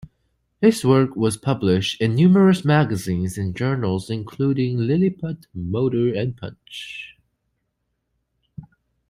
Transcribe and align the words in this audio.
His 0.61 0.83
work 0.83 1.15
was 1.15 1.37
published 1.37 2.01
in 2.01 2.15
numerous 2.15 2.65
magazines 2.65 3.37
and 3.37 3.55
journals, 3.55 4.09
including 4.09 4.79
Lilliput, 4.87 5.45
Motor 5.53 6.15
and 6.15 6.35
Punch. 6.35 7.15